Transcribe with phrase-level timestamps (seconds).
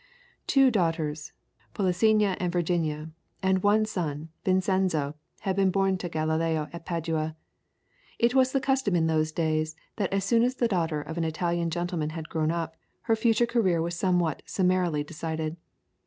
[0.47, 1.31] Two daughters,
[1.75, 3.11] Polissena and Virginia,
[3.43, 7.35] and one son, Vincenzo, had been born to Galileo in Padua.
[8.17, 11.23] It was the custom in those days that as soon as the daughter of an
[11.23, 15.55] Italian gentleman had grown up, her future career was somewhat summarily decided.